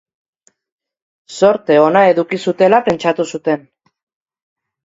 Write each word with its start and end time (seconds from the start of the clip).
Zorte 1.39 1.77
ona 1.83 2.03
eduki 2.13 2.39
zutela 2.47 2.81
pentsatu 2.89 3.29
zuten. 3.37 3.69